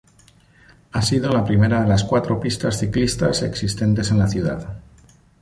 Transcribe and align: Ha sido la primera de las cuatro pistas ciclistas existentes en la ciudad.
Ha 0.93 1.01
sido 1.03 1.29
la 1.31 1.45
primera 1.45 1.79
de 1.83 1.87
las 1.87 2.03
cuatro 2.03 2.39
pistas 2.39 2.79
ciclistas 2.79 3.43
existentes 3.43 4.09
en 4.09 4.17
la 4.17 4.27
ciudad. 4.27 4.81